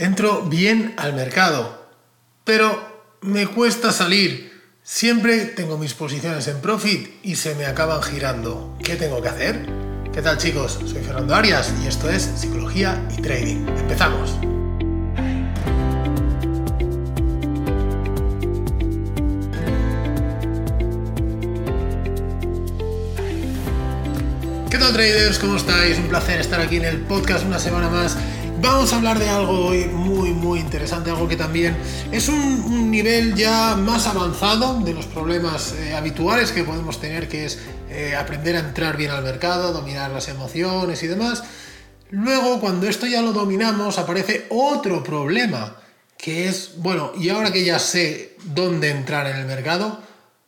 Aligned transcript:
Entro 0.00 0.42
bien 0.42 0.94
al 0.96 1.12
mercado, 1.12 1.88
pero 2.44 3.16
me 3.20 3.48
cuesta 3.48 3.90
salir. 3.90 4.52
Siempre 4.84 5.44
tengo 5.46 5.76
mis 5.76 5.92
posiciones 5.92 6.46
en 6.46 6.60
profit 6.60 7.16
y 7.24 7.34
se 7.34 7.56
me 7.56 7.66
acaban 7.66 8.00
girando. 8.00 8.76
¿Qué 8.80 8.94
tengo 8.94 9.20
que 9.20 9.28
hacer? 9.28 9.66
¿Qué 10.12 10.22
tal 10.22 10.38
chicos? 10.38 10.78
Soy 10.86 11.02
Fernando 11.02 11.34
Arias 11.34 11.74
y 11.82 11.88
esto 11.88 12.08
es 12.08 12.22
Psicología 12.22 13.08
y 13.18 13.20
Trading. 13.20 13.66
Empezamos. 13.66 14.36
¿Qué 24.70 24.78
tal 24.78 24.92
traders? 24.92 25.40
¿Cómo 25.40 25.56
estáis? 25.56 25.98
Un 25.98 26.06
placer 26.06 26.38
estar 26.38 26.60
aquí 26.60 26.76
en 26.76 26.84
el 26.84 27.00
podcast 27.00 27.44
una 27.44 27.58
semana 27.58 27.88
más. 27.88 28.16
Vamos 28.60 28.92
a 28.92 28.96
hablar 28.96 29.20
de 29.20 29.28
algo 29.28 29.66
hoy 29.66 29.84
muy 29.84 30.30
muy 30.30 30.58
interesante, 30.58 31.10
algo 31.10 31.28
que 31.28 31.36
también 31.36 31.76
es 32.10 32.28
un, 32.28 32.90
nivel 32.90 33.36
ya 33.36 33.76
más 33.76 34.08
avanzado 34.08 34.80
de 34.80 34.94
los 34.94 35.06
problemas 35.06 35.74
eh, 35.74 35.94
habituales 35.94 36.50
que 36.50 36.64
podemos 36.64 37.00
tener, 37.00 37.28
que 37.28 37.44
es 37.44 37.60
eh, 37.88 38.16
aprender 38.16 38.56
a 38.56 38.60
entrar 38.60 38.96
bien 38.96 39.12
al 39.12 39.22
mercado, 39.22 39.72
dominar 39.72 40.10
las 40.10 40.28
emociones 40.28 41.02
y 41.04 41.06
demás. 41.06 41.44
Luego, 42.10 42.58
cuando 42.60 42.88
esto 42.88 43.06
ya 43.06 43.22
lo 43.22 43.32
dominamos, 43.32 43.98
aparece 43.98 44.46
otro 44.50 45.04
problema, 45.04 45.76
que 46.16 46.48
es, 46.48 46.72
bueno, 46.78 47.12
y 47.16 47.28
ahora 47.28 47.52
que 47.52 47.64
ya 47.64 47.78
sé 47.78 48.36
dónde 48.42 48.90
entrar 48.90 49.28
en 49.28 49.36
el 49.36 49.46
mercado, 49.46 50.00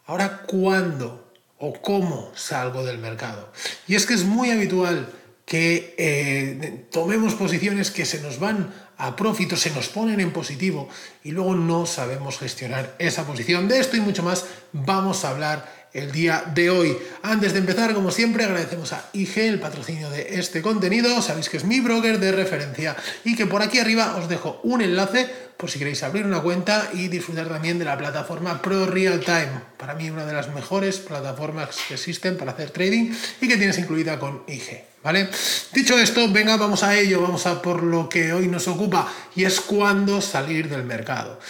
ahora 0.06 0.42
cuándo 0.48 1.33
o 1.59 1.75
cómo 1.75 2.33
salgo 2.34 2.84
del 2.84 2.98
mercado. 2.98 3.53
Y 3.87 3.95
es 3.95 4.05
que 4.05 4.15
es 4.15 4.25
muy 4.25 4.51
habitual 4.51 5.06
que 5.51 5.97
eh, 5.99 6.85
tomemos 6.93 7.35
posiciones 7.35 7.91
que 7.91 8.07
se 8.07 8.21
nos 8.21 8.39
van 8.39 8.73
a 8.99 9.17
profit 9.17 9.57
se 9.57 9.71
nos 9.71 9.89
ponen 9.89 10.21
en 10.21 10.31
positivo 10.31 10.89
y 11.25 11.33
luego 11.33 11.57
no 11.57 11.87
sabemos 11.87 12.39
gestionar 12.39 12.95
esa 13.01 13.27
posición. 13.27 13.67
De 13.67 13.81
esto 13.81 13.97
y 13.97 14.01
mucho 14.01 14.23
más 14.23 14.45
vamos 14.73 15.25
a 15.25 15.31
hablar 15.31 15.89
el 15.92 16.12
día 16.12 16.45
de 16.55 16.70
hoy. 16.70 16.97
Antes 17.25 17.53
de 17.53 17.59
empezar, 17.59 17.95
como 17.95 18.12
siempre, 18.12 18.45
agradecemos 18.45 18.92
a 18.92 19.11
IG 19.12 19.39
el 19.39 19.59
patrocinio 19.59 20.09
de 20.09 20.39
este 20.39 20.62
contenido. 20.62 21.20
Sabéis 21.20 21.48
que 21.48 21.57
es 21.57 21.64
mi 21.64 21.81
broker 21.81 22.20
de 22.20 22.31
referencia 22.31 22.95
y 23.25 23.35
que 23.35 23.47
por 23.47 23.61
aquí 23.61 23.81
arriba 23.81 24.14
os 24.19 24.29
dejo 24.29 24.61
un 24.62 24.83
enlace 24.83 25.29
por 25.57 25.69
si 25.69 25.81
queréis 25.81 26.05
abrir 26.05 26.27
una 26.27 26.42
cuenta 26.42 26.91
y 26.95 27.09
disfrutar 27.09 27.48
también 27.48 27.81
de 27.81 27.87
la 27.87 27.98
plataforma 27.98 28.62
Pro 28.62 28.87
Real 28.87 29.19
Time. 29.19 29.51
Para 29.77 29.97
mí 29.97 30.11
una 30.11 30.27
de 30.27 30.33
las 30.33 30.55
mejores 30.55 30.98
plataformas 30.98 31.77
que 31.89 31.95
existen 31.95 32.37
para 32.37 32.53
hacer 32.53 32.70
trading 32.70 33.12
y 33.41 33.48
que 33.48 33.57
tienes 33.57 33.79
incluida 33.79 34.17
con 34.20 34.45
IG. 34.47 34.89
¿Vale? 35.03 35.29
Dicho 35.73 35.98
esto, 35.98 36.31
venga, 36.31 36.56
vamos 36.56 36.83
a 36.83 36.98
ello, 36.98 37.23
vamos 37.23 37.47
a 37.47 37.62
por 37.62 37.83
lo 37.83 38.09
que 38.09 38.33
hoy 38.34 38.48
nos 38.48 38.69
ocupa 38.69 39.11
y 39.34 39.45
es 39.45 39.61
cuándo 39.61 40.20
salir 40.20 40.69
del 40.69 40.84
mercado. 40.84 41.41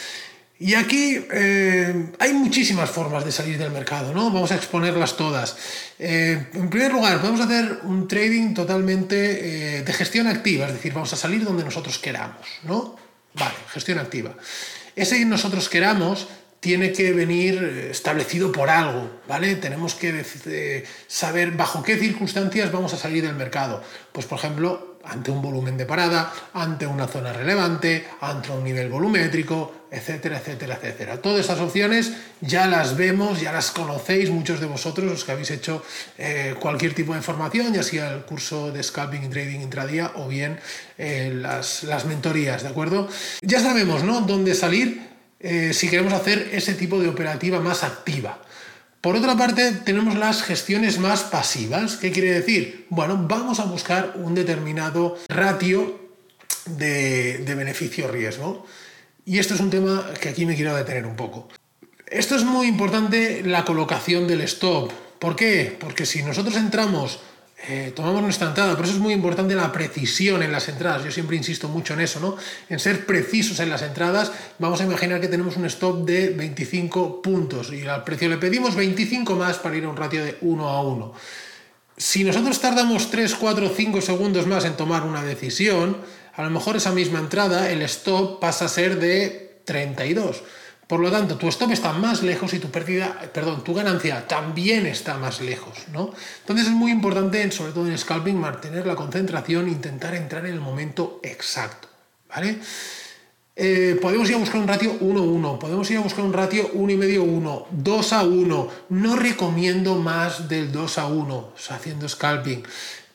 Y 0.61 0.75
aquí 0.75 1.19
eh, 1.33 2.11
hay 2.19 2.33
muchísimas 2.35 2.91
formas 2.91 3.25
de 3.25 3.33
salir 3.33 3.57
del 3.57 3.71
mercado, 3.71 4.13
¿no? 4.13 4.31
Vamos 4.31 4.53
a 4.53 4.57
exponerlas 4.57 5.17
todas. 5.17 5.57
Eh, 5.99 6.49
en 6.53 6.69
primer 6.69 6.93
lugar, 6.93 7.19
podemos 7.19 7.41
hacer 7.41 7.81
un 7.85 8.07
trading 8.07 8.53
totalmente 8.53 9.79
eh, 9.79 9.83
de 9.83 9.93
gestión 9.95 10.27
activa, 10.27 10.67
es 10.67 10.75
decir, 10.75 10.93
vamos 10.93 11.13
a 11.15 11.17
salir 11.17 11.45
donde 11.45 11.65
nosotros 11.65 11.99
queramos, 11.99 12.47
¿no? 12.65 12.95
Vale, 13.35 13.55
gestión 13.73 13.99
activa. 13.99 14.35
Ese 14.95 15.25
nosotros 15.25 15.71
queramos 15.71 16.29
tiene 16.61 16.93
que 16.93 17.13
venir 17.13 17.89
establecido 17.91 18.53
por 18.53 18.69
algo, 18.69 19.11
¿vale? 19.27 19.57
Tenemos 19.57 19.95
que 19.95 20.85
saber 21.07 21.53
bajo 21.53 21.83
qué 21.83 21.97
circunstancias 21.97 22.71
vamos 22.71 22.93
a 22.93 22.99
salir 22.99 23.25
del 23.25 23.35
mercado. 23.35 23.83
Pues, 24.13 24.27
por 24.27 24.39
ejemplo, 24.39 24.91
ante 25.05 25.31
un 25.31 25.41
volumen 25.41 25.77
de 25.77 25.87
parada, 25.87 26.33
ante 26.53 26.87
una 26.87 27.07
zona 27.07 27.33
relevante, 27.33 28.07
ante 28.21 28.51
un 28.51 28.63
nivel 28.63 28.89
volumétrico, 28.91 29.87
etcétera, 29.91 30.39
etcétera, 30.39 30.75
etcétera. 30.77 31.21
Todas 31.21 31.41
estas 31.41 31.59
opciones 31.61 32.13
ya 32.41 32.67
las 32.67 32.97
vemos, 32.97 33.41
ya 33.41 33.53
las 33.53 33.71
conocéis 33.71 34.31
muchos 34.31 34.61
de 34.61 34.67
vosotros, 34.67 35.07
los 35.07 35.25
que 35.25 35.33
habéis 35.33 35.51
hecho 35.51 35.83
eh, 36.19 36.55
cualquier 36.61 36.95
tipo 36.95 37.15
de 37.15 37.23
formación, 37.23 37.73
ya 37.73 37.83
sea 37.83 38.13
el 38.13 38.23
curso 38.23 38.71
de 38.71 38.83
scalping 38.83 39.25
y 39.25 39.29
trading 39.29 39.61
intradía 39.61 40.13
o 40.17 40.29
bien 40.29 40.61
eh, 40.99 41.33
las, 41.35 41.83
las, 41.85 42.05
mentorías, 42.05 42.63
¿de 42.63 42.69
acuerdo? 42.69 43.09
Ya 43.43 43.61
sabemos, 43.61 44.05
¿no?, 44.05 44.21
dónde 44.21 44.55
salir 44.55 45.10
eh, 45.41 45.73
si 45.73 45.89
queremos 45.89 46.13
hacer 46.13 46.51
ese 46.53 46.75
tipo 46.75 47.01
de 47.01 47.09
operativa 47.09 47.61
más 47.61 47.83
activa. 47.83 48.41
Por 49.01 49.17
otra 49.17 49.35
parte, 49.35 49.73
tenemos 49.73 50.17
las 50.17 50.43
gestiones 50.43 50.99
más 50.99 51.23
pasivas. 51.23 51.97
¿Qué 51.97 52.13
quiere 52.13 52.33
decir? 52.33 52.87
Bueno, 52.91 53.19
vamos 53.27 53.59
a 53.59 53.65
buscar 53.65 54.13
un 54.17 54.35
determinado 54.35 55.17
ratio 55.29 55.99
de, 56.67 57.43
beneficio-riesgo. 57.47 58.67
Y 59.25 59.39
esto 59.39 59.55
es 59.55 59.61
un 59.61 59.71
tema 59.71 60.11
que 60.21 60.29
aquí 60.29 60.45
me 60.45 60.55
quiero 60.55 60.77
detener 60.77 61.07
un 61.07 61.17
poco. 61.17 61.49
Esto 62.07 62.37
es 62.37 62.45
muy 62.45 62.67
importante, 62.67 63.43
la 63.43 63.65
colocación 63.65 64.27
del 64.29 64.43
stop. 64.43 64.93
¿Por 65.19 65.35
qué? 65.35 65.75
Porque 65.81 66.05
si 66.05 66.23
nosotros 66.23 66.57
entramos 66.57 67.21
eh, 67.69 67.93
tomamos 67.95 68.23
nuestra 68.23 68.49
entrada. 68.49 68.75
Por 68.75 68.87
eso 68.87 68.95
es 68.95 69.01
muy 69.01 69.13
importante 69.13 69.55
la 69.55 69.71
precisión 69.71 70.43
en 70.43 70.51
las 70.51 70.69
entradas. 70.69 71.05
Yo 71.05 71.11
siempre 71.11 71.37
insisto 71.37 71.69
mucho 71.69 71.95
en 71.95 72.01
eso, 72.01 72.19
¿no? 72.19 72.37
En 72.69 72.79
ser 72.79 73.05
precisos 73.05 73.61
en 73.61 73.69
las 73.69 73.83
entradas. 73.83 74.33
Vamos 74.59 74.81
a 74.81 74.85
imaginar 74.85 75.21
que 75.21 75.29
tenemos 75.29 75.57
un 75.57 75.67
stop 75.67 76.05
de 76.05 76.31
25 76.31 77.21
puntos 77.21 77.73
y 77.73 77.87
al 77.87 78.03
precio 78.05 78.29
le 78.29 78.39
pedimos 78.39 78.75
25 78.75 79.35
más 79.37 79.59
para 79.59 79.77
ir 79.77 79.85
a 79.85 79.89
un 79.89 79.97
ratio 79.97 80.25
de 80.25 80.39
1 80.41 80.69
a 80.69 80.83
1. 80.83 81.15
Si 81.97 82.25
nosotros 82.25 82.59
tardamos 82.61 83.11
3, 83.11 83.35
4, 83.35 83.73
5 83.77 84.01
segundos 84.01 84.47
más 84.47 84.65
en 84.65 84.77
tomar 84.77 85.03
una 85.03 85.23
decisión, 85.23 85.99
a 86.35 86.43
lo 86.43 86.51
mejor 86.51 86.77
esa 86.77 86.93
misma 86.93 87.19
entrada, 87.19 87.71
el 87.71 87.83
stop 87.83 88.41
pasa 88.41 88.65
a 88.65 88.69
ser 88.69 88.99
de 88.99 89.61
32. 89.67 90.43
Por 90.91 90.99
lo 90.99 91.09
tanto, 91.09 91.37
tu 91.37 91.47
stop 91.47 91.71
está 91.71 91.93
más 91.93 92.25
lejos 92.25 92.53
y 92.53 92.59
tu 92.59 92.69
pérdida, 92.69 93.17
perdón, 93.33 93.63
tu 93.63 93.73
ganancia 93.73 94.27
también 94.27 94.87
está 94.87 95.17
más 95.19 95.41
lejos, 95.41 95.87
¿no? 95.93 96.11
Entonces 96.41 96.67
es 96.67 96.73
muy 96.73 96.91
importante, 96.91 97.49
sobre 97.53 97.71
todo 97.71 97.87
en 97.87 97.97
scalping, 97.97 98.37
mantener 98.37 98.89
la 98.89 98.97
concentración 98.97 99.69
intentar 99.69 100.17
entrar 100.17 100.45
en 100.47 100.55
el 100.55 100.61
momento 100.61 101.21
exacto, 101.23 101.87
¿vale? 102.29 102.59
Eh, 103.55 104.01
podemos 104.03 104.29
ir 104.31 104.35
a 104.35 104.39
buscar 104.39 104.61
un 104.61 104.67
ratio 104.67 104.99
1-1, 104.99 105.59
podemos 105.59 105.89
ir 105.93 105.99
a 105.99 106.01
buscar 106.01 106.25
un 106.25 106.33
ratio 106.33 106.73
1,5-1, 106.73 107.67
2 107.71 108.13
a 108.13 108.25
1. 108.25 108.69
No 108.89 109.15
recomiendo 109.15 109.95
más 109.95 110.49
del 110.49 110.73
2 110.73 110.99
a 110.99 111.07
1 111.07 111.53
haciendo 111.69 112.09
scalping. 112.09 112.65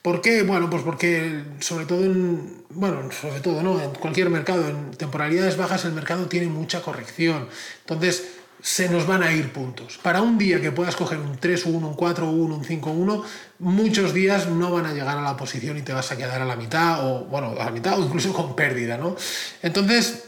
¿Por 0.06 0.22
qué? 0.22 0.44
Bueno, 0.44 0.70
pues 0.70 0.84
porque 0.84 1.42
sobre 1.62 1.88
todo 1.88 2.06
en, 2.06 2.64
bueno, 2.70 3.10
sobre 3.12 3.40
todo, 3.40 3.64
¿no? 3.64 3.82
En 3.82 3.90
cualquier 3.90 4.30
mercado, 4.30 4.70
en 4.70 4.92
temporalidades 4.92 5.58
bajas 5.58 5.84
el 5.86 5.94
mercado 5.94 6.28
tiene 6.28 6.46
mucha 6.46 6.84
corrección. 6.84 7.48
Entonces, 7.80 8.24
se 8.62 8.88
nos 8.88 9.08
van 9.08 9.24
a 9.24 9.34
ir 9.34 9.52
puntos. 9.52 9.98
Para 9.98 10.22
un 10.22 10.38
día 10.38 10.62
que 10.62 10.72
puedas 10.72 10.96
coger 10.96 11.18
un 11.18 11.40
3-1, 11.40 11.66
un 11.66 11.98
4-1, 11.98 12.24
un 12.24 12.64
5-1, 12.64 13.24
muchos 13.58 14.14
días 14.14 14.48
no 14.48 14.72
van 14.72 14.86
a 14.86 14.94
llegar 14.94 15.18
a 15.18 15.24
la 15.24 15.36
posición 15.36 15.76
y 15.80 15.82
te 15.82 15.92
vas 15.92 16.12
a 16.12 16.18
quedar 16.18 16.40
a 16.40 16.46
la 16.46 16.56
mitad, 16.56 17.04
o 17.04 17.26
bueno, 17.26 17.56
a 17.60 17.66
la 17.66 17.72
mitad, 17.72 18.00
o 18.00 18.06
incluso 18.06 18.32
con 18.32 18.56
pérdida, 18.56 19.00
¿no? 19.00 19.16
Entonces, 19.64 20.26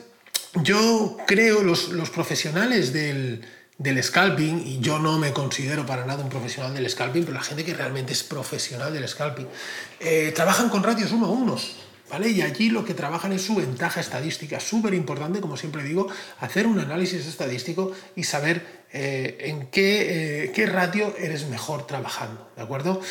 yo 0.64 1.18
creo 1.28 1.62
los, 1.62 1.90
los 1.90 2.10
profesionales 2.10 2.94
del, 2.94 3.46
del 3.78 4.02
scalping, 4.04 4.64
y 4.66 4.80
yo 4.80 4.98
no 4.98 5.20
me 5.20 5.34
considero 5.34 5.86
para 5.86 6.06
nada 6.06 6.24
un 6.24 6.30
profesional 6.30 6.74
del 6.74 6.90
scalping, 6.90 7.24
pero 7.24 7.36
la 7.36 7.44
gente 7.44 7.64
que 7.64 7.74
realmente 7.74 8.14
es 8.14 8.24
profesional 8.24 8.92
del 8.92 9.08
scalping, 9.08 9.48
eh, 10.00 10.32
trabajan 10.36 10.70
con 10.70 10.84
ratios 10.84 11.12
uno 11.12 11.28
a 11.28 11.30
uno. 11.30 11.58
¿Vale? 12.10 12.30
Y 12.30 12.42
allí 12.42 12.70
lo 12.70 12.86
que 12.86 12.94
trabajan 12.94 13.34
es 13.34 13.42
su 13.42 13.56
ventaja 13.56 14.00
estadística. 14.00 14.62
Súper 14.62 14.94
importante, 14.94 15.42
como 15.42 15.58
siempre 15.58 15.84
digo, 15.84 16.08
hacer 16.40 16.66
un 16.66 16.80
análisis 16.80 17.28
estadístico 17.28 17.92
y 18.16 18.24
saber 18.24 18.86
eh, 18.94 19.38
en 19.42 19.68
qué, 19.68 20.46
eh, 20.46 20.52
qué 20.54 20.68
ratio 20.68 21.14
eres 21.18 21.48
mejor 21.48 21.86
trabajando. 21.86 22.50
¿De 22.56 22.62
acuerdo? 22.62 23.02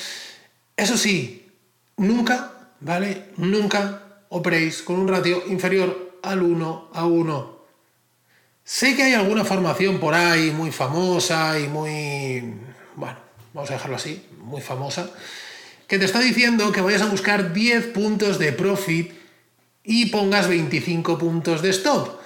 Eso 0.79 0.97
sí, 0.97 1.53
nunca, 1.99 2.71
¿vale? 2.81 3.25
Nunca 3.37 4.25
operéis 4.31 4.83
con 4.83 4.97
un 4.97 5.09
ratio 5.09 5.43
inferior 5.47 6.19
al 6.23 6.43
1 6.43 6.91
a 6.95 7.05
1. 7.05 7.56
Sé 8.69 8.97
que 8.97 9.05
hay 9.05 9.15
alguna 9.15 9.45
formación 9.45 10.01
por 10.01 10.13
ahí 10.13 10.51
muy 10.51 10.73
famosa 10.73 11.57
y 11.57 11.69
muy, 11.69 12.43
bueno, 12.97 13.17
vamos 13.55 13.71
a 13.71 13.75
dejarlo 13.75 13.95
así, 13.95 14.27
muy 14.41 14.61
famosa, 14.61 15.09
que 15.87 16.01
te 16.01 16.05
está 16.05 16.19
diciendo 16.19 16.73
que 16.73 16.81
vayas 16.81 17.03
a 17.03 17.07
buscar 17.07 17.53
10 17.53 17.87
puntos 17.93 18.41
de 18.41 18.51
profit 18.51 19.13
y 19.85 20.07
pongas 20.07 20.49
25 20.49 21.17
puntos 21.17 21.63
de 21.63 21.71
stop. 21.71 22.19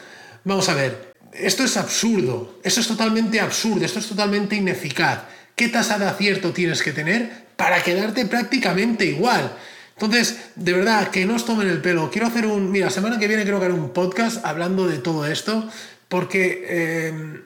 Vamos 0.44 0.70
a 0.70 0.75
ver, 0.75 1.12
esto 1.34 1.62
es 1.62 1.76
absurdo, 1.76 2.58
esto 2.62 2.81
es 2.81 2.88
totalmente 2.88 3.38
absurdo, 3.38 3.84
esto 3.84 3.98
es 3.98 4.08
totalmente 4.08 4.56
ineficaz. 4.56 5.25
¿Qué 5.54 5.69
tasa 5.69 5.98
de 5.98 6.06
acierto 6.06 6.54
tienes 6.54 6.82
que 6.82 6.92
tener 6.92 7.48
para 7.56 7.82
quedarte 7.82 8.25
prácticamente 8.25 9.04
igual? 9.04 9.58
Entonces, 9.92 10.38
de 10.56 10.72
verdad, 10.72 11.08
que 11.08 11.26
no 11.26 11.34
os 11.34 11.44
tomen 11.44 11.69
el 11.69 11.82
pelo. 11.82 12.10
Quiero 12.10 12.28
hacer 12.28 12.46
un. 12.46 12.70
Mira, 12.70 12.88
semana 12.88 13.19
que 13.19 13.28
viene 13.28 13.44
creo 13.44 13.58
que 13.58 13.66
haré 13.66 13.75
un 13.75 13.90
podcast 13.90 14.42
hablando 14.46 14.88
de 14.88 14.96
todo 14.96 15.26
esto 15.26 15.69
porque 16.11 16.67
eh, 16.69 17.41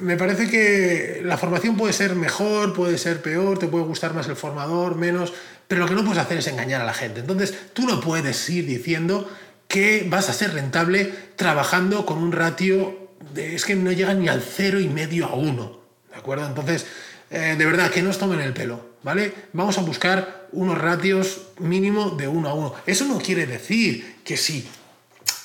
me 0.00 0.16
parece 0.18 0.48
que 0.48 1.22
la 1.24 1.38
formación 1.38 1.74
puede 1.76 1.94
ser 1.94 2.14
mejor, 2.14 2.74
puede 2.74 2.98
ser 2.98 3.22
peor, 3.22 3.58
te 3.58 3.66
puede 3.66 3.86
gustar 3.86 4.12
más 4.12 4.28
el 4.28 4.36
formador, 4.36 4.94
menos, 4.94 5.32
pero 5.66 5.80
lo 5.80 5.88
que 5.88 5.94
no 5.94 6.04
puedes 6.04 6.22
hacer 6.22 6.38
es 6.38 6.46
engañar 6.46 6.82
a 6.82 6.84
la 6.84 6.92
gente. 6.92 7.20
Entonces, 7.20 7.54
tú 7.72 7.86
no 7.86 8.00
puedes 8.00 8.48
ir 8.50 8.66
diciendo 8.66 9.28
que 9.68 10.06
vas 10.06 10.28
a 10.28 10.34
ser 10.34 10.52
rentable 10.52 11.12
trabajando 11.36 12.04
con 12.04 12.18
un 12.18 12.32
ratio 12.32 13.08
de, 13.32 13.54
es 13.54 13.64
que 13.64 13.74
no 13.74 13.90
llega 13.90 14.12
ni 14.12 14.28
al 14.28 14.42
cero 14.42 14.78
y 14.80 14.88
medio 14.88 15.24
a 15.24 15.34
uno, 15.34 15.80
¿de 16.10 16.16
acuerdo? 16.18 16.46
Entonces, 16.46 16.86
eh, 17.30 17.54
de 17.56 17.64
verdad, 17.64 17.90
que 17.90 18.02
no 18.02 18.10
os 18.10 18.18
tomen 18.18 18.40
el 18.40 18.52
pelo, 18.52 18.86
¿vale? 19.02 19.32
Vamos 19.54 19.78
a 19.78 19.80
buscar 19.80 20.46
unos 20.52 20.76
ratios 20.76 21.46
mínimo 21.58 22.10
de 22.10 22.28
uno 22.28 22.50
a 22.50 22.54
uno. 22.54 22.74
Eso 22.84 23.06
no 23.06 23.18
quiere 23.18 23.46
decir 23.46 24.16
que 24.24 24.36
si 24.36 24.68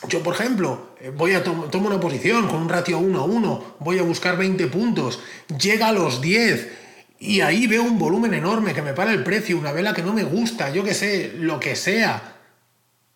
yo, 0.08 0.24
por 0.24 0.34
ejemplo, 0.34 0.96
eh, 1.00 1.12
voy 1.16 1.34
a 1.34 1.44
tomo 1.44 1.88
una 1.88 2.00
posición 2.00 2.48
con 2.48 2.62
un 2.62 2.70
ratio 2.70 3.00
1 3.00 3.20
a 3.20 3.24
1, 3.24 3.76
voy 3.80 4.00
a 4.00 4.04
buscar 4.04 4.38
20 4.38 4.68
puntos, 4.68 5.20
llega 5.60 5.90
a 5.90 5.92
los 5.92 6.22
10 6.22 6.72
y 7.20 7.42
ahí 7.42 7.68
veo 7.68 7.84
un 7.84 8.00
volumen 8.00 8.34
enorme 8.34 8.74
que 8.74 8.82
me 8.82 8.94
para 8.94 9.12
el 9.12 9.24
precio, 9.24 9.58
una 9.58 9.74
vela 9.74 9.94
que 9.94 10.02
no 10.02 10.14
me 10.14 10.24
gusta, 10.24 10.70
yo 10.70 10.84
que 10.84 10.94
sé, 10.94 11.34
lo 11.38 11.60
que 11.60 11.76
sea, 11.76 12.38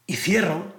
y 0.05 0.17
cierro, 0.17 0.73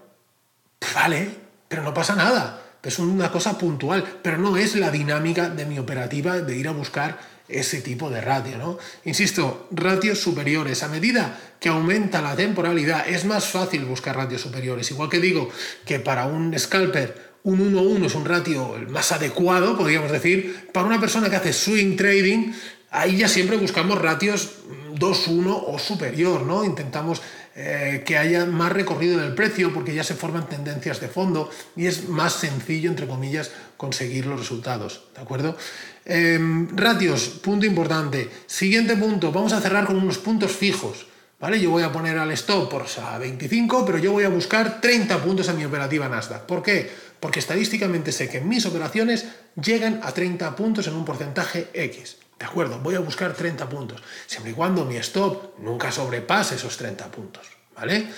vale, 0.95 1.31
pero 1.69 1.83
no 1.83 1.95
pasa 1.95 2.15
nada. 2.15 2.61
Es 2.83 2.99
una 2.99 3.33
cosa 3.33 3.57
puntual, 3.57 4.05
pero 4.23 4.37
no 4.37 4.59
es 4.59 4.77
la 4.77 4.91
dinámica 4.91 5.49
de 5.49 5.65
mi 5.65 5.79
operativa 5.79 6.41
de 6.41 6.55
ir 6.55 6.69
a 6.69 6.73
buscar 6.73 7.19
ese 7.49 7.81
tipo 7.81 8.11
de 8.11 8.21
ratio, 8.21 8.57
¿no? 8.59 8.79
Insisto, 9.05 9.69
ratios 9.71 10.19
superiores. 10.19 10.83
A 10.83 10.89
medida 10.89 11.39
que 11.61 11.69
aumenta 11.69 12.23
la 12.23 12.37
temporalidad, 12.37 13.09
es 13.09 13.25
más 13.25 13.47
fácil 13.47 13.85
buscar 13.85 14.17
ratios 14.17 14.41
superiores. 14.41 14.91
Igual 14.91 15.11
que 15.11 15.21
digo 15.21 15.49
que 15.85 16.01
para 16.01 16.27
un 16.27 16.59
scalper 16.59 17.35
un 17.45 17.75
1-1 17.75 18.07
es 18.07 18.15
un 18.15 18.25
ratio 18.25 18.75
más 18.89 19.13
adecuado, 19.13 19.77
podríamos 19.77 20.11
decir, 20.11 20.71
para 20.73 20.87
una 20.87 20.99
persona 20.99 21.29
que 21.29 21.37
hace 21.37 21.53
swing 21.53 21.95
trading, 21.95 22.53
ahí 22.91 23.19
ya 23.19 23.29
siempre 23.29 23.59
buscamos 23.59 24.01
ratios 24.01 24.61
2-1 24.95 25.65
o 25.67 25.79
superior, 25.79 26.43
¿no? 26.43 26.65
Intentamos 26.65 27.21
eh, 27.57 28.03
que 28.05 28.19
haya 28.19 28.47
más 28.47 28.73
recorrido 28.73 29.21
en 29.21 29.27
el 29.27 29.35
precio 29.35 29.73
porque 29.73 29.95
ya 29.95 30.03
se 30.03 30.15
forman 30.15 30.49
tendencias 30.49 31.01
de 31.01 31.07
fondo 31.07 31.49
y 31.77 31.87
es 31.87 32.09
más 32.09 32.33
sencillo, 32.33 32.91
entre 32.91 33.07
comillas, 33.07 33.53
conseguir 33.77 34.27
los 34.27 34.41
resultados. 34.41 35.05
¿De 35.15 35.23
acuerdo? 35.23 35.57
Em, 36.05 36.69
ratios, 36.77 37.29
punto 37.43 37.65
importante. 37.65 38.29
Siguiente 38.47 38.97
punto, 38.97 39.31
vamos 39.31 39.53
a 39.53 39.61
cerrar 39.61 39.87
con 39.87 39.97
unos 39.97 40.19
puntos 40.19 40.51
fijos. 40.51 41.07
¿Vale? 41.41 41.61
Yo 41.61 41.71
voy 41.71 41.83
a 41.83 41.93
poner 41.93 42.17
al 42.19 42.31
stop 42.33 42.71
por 42.71 42.87
a 43.03 43.19
25, 43.19 43.85
pero 43.85 43.99
yo 43.99 44.13
voy 44.13 44.25
a 44.25 44.31
buscar 44.31 44.81
30 44.81 45.23
puntos 45.23 45.49
en 45.49 45.59
mi 45.59 45.65
operativa 45.65 46.09
Nasdaq. 46.09 46.47
¿Por 46.47 46.63
qué? 46.63 46.91
Porque 47.21 47.39
estadísticamente 47.39 48.13
sé 48.13 48.29
que 48.29 48.41
mis 48.41 48.67
operaciones 48.67 49.27
llegan 49.63 50.01
a 50.03 50.13
30 50.13 50.57
puntos 50.57 50.87
en 50.87 50.95
un 50.95 51.05
porcentaje 51.05 51.69
X. 51.73 52.17
De 52.39 52.45
acuerdo, 52.45 52.79
voy 52.81 52.95
a 52.95 53.01
buscar 53.01 53.33
30 53.33 53.69
puntos, 53.69 54.03
siempre 54.27 54.53
y 54.53 54.55
cuando 54.55 54.85
mi 54.85 54.97
stop 54.97 55.59
nunca 55.59 55.93
sobrepase 55.93 56.57
esos 56.57 56.77
30 56.77 57.11
puntos, 57.11 57.47
¿vale? 57.77 58.09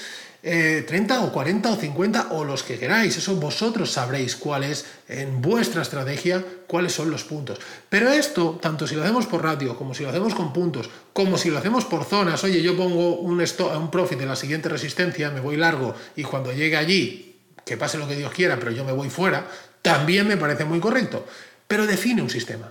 30 0.43 1.15
eh, 1.15 1.19
o 1.19 1.33
40 1.33 1.73
o 1.73 1.77
50 1.77 2.29
o 2.31 2.45
los 2.45 2.63
que 2.63 2.79
queráis, 2.79 3.17
eso 3.17 3.35
vosotros 3.37 3.91
sabréis 3.91 4.37
cuál 4.37 4.63
es 4.63 4.87
en 5.09 5.43
vuestra 5.43 5.83
estrategia, 5.83 6.45
cuáles 6.69 6.93
son 6.93 7.11
los 7.11 7.25
puntos. 7.25 7.59
Pero 7.89 8.11
esto, 8.11 8.59
tanto 8.63 8.87
si 8.87 8.95
lo 8.95 9.03
hacemos 9.03 9.27
por 9.27 9.43
ratio, 9.43 9.77
como 9.77 9.93
si 9.93 10.05
lo 10.05 10.11
hacemos 10.11 10.35
con 10.35 10.53
puntos, 10.53 10.89
como 11.13 11.37
si 11.37 11.51
lo 11.51 11.59
hacemos 11.59 11.85
por 11.85 12.05
zonas, 12.05 12.45
oye, 12.45 12.63
yo 12.63 12.77
pongo 12.77 13.17
un, 13.17 13.41
stop, 13.41 13.77
un 13.77 13.91
profit 13.91 14.21
en 14.21 14.29
la 14.29 14.37
siguiente 14.37 14.69
resistencia, 14.69 15.31
me 15.31 15.41
voy 15.41 15.57
largo 15.57 15.95
y 16.15 16.23
cuando 16.23 16.53
llegue 16.53 16.77
allí, 16.77 17.41
que 17.65 17.77
pase 17.77 17.99
lo 17.99 18.07
que 18.07 18.15
Dios 18.15 18.33
quiera, 18.33 18.57
pero 18.57 18.71
yo 18.71 18.85
me 18.85 18.93
voy 18.93 19.11
fuera, 19.11 19.49
también 19.83 20.29
me 20.29 20.37
parece 20.37 20.65
muy 20.65 20.79
correcto. 20.79 21.27
Pero 21.67 21.87
define 21.87 22.23
un 22.23 22.31
sistema. 22.31 22.71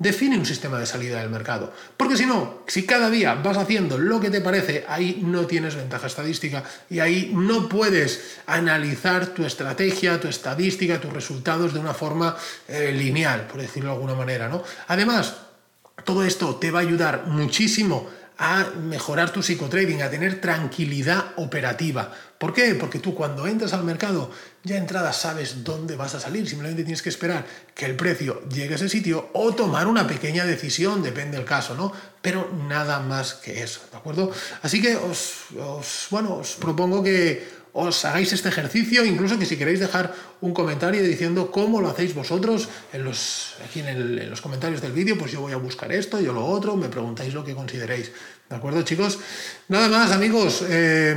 Define 0.00 0.38
un 0.38 0.46
sistema 0.46 0.78
de 0.78 0.86
salida 0.86 1.20
del 1.20 1.28
mercado. 1.28 1.74
Porque 1.94 2.16
si 2.16 2.24
no, 2.24 2.62
si 2.66 2.86
cada 2.86 3.10
día 3.10 3.34
vas 3.34 3.58
haciendo 3.58 3.98
lo 3.98 4.18
que 4.18 4.30
te 4.30 4.40
parece, 4.40 4.82
ahí 4.88 5.20
no 5.22 5.44
tienes 5.44 5.76
ventaja 5.76 6.06
estadística 6.06 6.64
y 6.88 7.00
ahí 7.00 7.30
no 7.34 7.68
puedes 7.68 8.38
analizar 8.46 9.26
tu 9.26 9.44
estrategia, 9.44 10.18
tu 10.18 10.26
estadística, 10.26 10.98
tus 10.98 11.12
resultados 11.12 11.74
de 11.74 11.80
una 11.80 11.92
forma 11.92 12.34
eh, 12.66 12.92
lineal, 12.96 13.46
por 13.46 13.60
decirlo 13.60 13.90
de 13.90 13.96
alguna 13.96 14.14
manera. 14.14 14.48
¿no? 14.48 14.64
Además, 14.88 15.36
todo 16.02 16.24
esto 16.24 16.56
te 16.56 16.70
va 16.70 16.78
a 16.78 16.82
ayudar 16.82 17.26
muchísimo 17.26 18.08
a 18.42 18.70
mejorar 18.70 19.30
tu 19.30 19.42
psicotrading, 19.42 20.00
a 20.00 20.08
tener 20.08 20.40
tranquilidad 20.40 21.34
operativa. 21.36 22.10
¿Por 22.38 22.54
qué? 22.54 22.74
Porque 22.74 22.98
tú 22.98 23.14
cuando 23.14 23.46
entras 23.46 23.74
al 23.74 23.84
mercado 23.84 24.30
ya 24.64 24.78
entrada 24.78 25.12
sabes 25.12 25.62
dónde 25.62 25.94
vas 25.94 26.14
a 26.14 26.20
salir, 26.20 26.48
simplemente 26.48 26.82
tienes 26.82 27.02
que 27.02 27.10
esperar 27.10 27.44
que 27.74 27.84
el 27.84 27.96
precio 27.96 28.42
llegue 28.48 28.72
a 28.72 28.76
ese 28.76 28.88
sitio 28.88 29.28
o 29.34 29.54
tomar 29.54 29.86
una 29.86 30.06
pequeña 30.06 30.46
decisión, 30.46 31.02
depende 31.02 31.36
del 31.36 31.44
caso, 31.44 31.74
¿no? 31.74 31.92
Pero 32.22 32.50
nada 32.66 33.00
más 33.00 33.34
que 33.34 33.62
eso, 33.62 33.82
¿de 33.90 33.98
acuerdo? 33.98 34.32
Así 34.62 34.80
que 34.80 34.96
os, 34.96 35.44
bueno, 36.08 36.36
os 36.36 36.54
propongo 36.54 37.02
que 37.02 37.59
os 37.72 38.04
hagáis 38.04 38.32
este 38.32 38.48
ejercicio, 38.48 39.04
incluso 39.04 39.38
que 39.38 39.46
si 39.46 39.56
queréis 39.56 39.80
dejar 39.80 40.14
un 40.40 40.52
comentario 40.52 41.02
diciendo 41.02 41.50
cómo 41.50 41.80
lo 41.80 41.88
hacéis 41.88 42.14
vosotros 42.14 42.68
en 42.92 43.04
los, 43.04 43.54
aquí 43.64 43.80
en, 43.80 44.28
los 44.28 44.40
comentarios 44.40 44.80
del 44.80 44.92
vídeo, 44.92 45.16
pues 45.18 45.32
yo 45.32 45.40
voy 45.40 45.52
a 45.52 45.56
buscar 45.56 45.92
esto, 45.92 46.20
yo 46.20 46.32
lo 46.32 46.44
otro, 46.44 46.76
me 46.76 46.88
preguntáis 46.88 47.34
lo 47.34 47.44
que 47.44 47.54
consideréis. 47.54 48.12
¿De 48.48 48.56
acuerdo, 48.56 48.82
chicos? 48.82 49.18
Nada 49.68 49.88
más, 49.88 50.10
amigos. 50.10 50.64
Eh, 50.68 51.14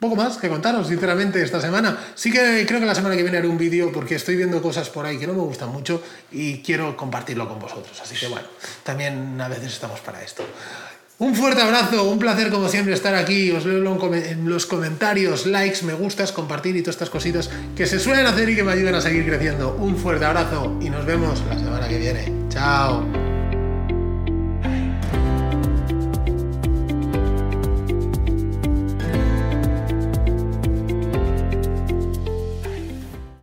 poco 0.00 0.14
más 0.14 0.36
que 0.36 0.48
contaros, 0.48 0.86
sinceramente, 0.86 1.42
esta 1.42 1.60
semana. 1.60 1.98
Sí 2.14 2.30
que 2.30 2.64
creo 2.66 2.80
que 2.80 2.86
la 2.86 2.94
semana 2.94 3.16
que 3.16 3.22
viene 3.22 3.38
haré 3.38 3.48
un 3.48 3.58
vídeo 3.58 3.90
porque 3.92 4.14
estoy 4.14 4.36
viendo 4.36 4.62
cosas 4.62 4.88
por 4.90 5.04
ahí 5.04 5.18
que 5.18 5.26
no 5.26 5.34
me 5.34 5.40
gustan 5.40 5.70
mucho 5.70 6.02
y 6.30 6.62
quiero 6.62 6.96
compartirlo 6.96 7.48
con 7.48 7.58
vosotros. 7.58 8.00
Así 8.00 8.14
que 8.14 8.28
bueno, 8.28 8.46
también 8.84 9.40
a 9.40 9.48
veces 9.48 9.72
estamos 9.72 10.00
para 10.00 10.22
esto. 10.22 10.44
Un 11.20 11.34
fuerte 11.34 11.60
abrazo, 11.60 12.04
un 12.04 12.20
placer 12.20 12.48
como 12.48 12.68
siempre 12.68 12.94
estar 12.94 13.16
aquí. 13.16 13.50
Os 13.50 13.66
leo 13.66 13.78
en 13.78 14.48
los 14.48 14.66
comentarios, 14.66 15.46
likes, 15.46 15.84
me 15.84 15.92
gustas, 15.92 16.30
compartir 16.30 16.76
y 16.76 16.82
todas 16.82 16.94
estas 16.94 17.10
cositas 17.10 17.50
que 17.76 17.86
se 17.86 17.98
suelen 17.98 18.26
hacer 18.26 18.48
y 18.48 18.54
que 18.54 18.62
me 18.62 18.70
ayudan 18.70 18.94
a 18.94 19.00
seguir 19.00 19.26
creciendo. 19.26 19.74
Un 19.80 19.96
fuerte 19.96 20.24
abrazo 20.24 20.78
y 20.80 20.90
nos 20.90 21.04
vemos 21.04 21.42
la 21.48 21.58
semana 21.58 21.88
que 21.88 21.98
viene. 21.98 22.32
Chao. 22.50 23.27